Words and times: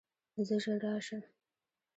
زه 0.47 0.55
ژر 0.63 0.77
راشم. 0.83 1.23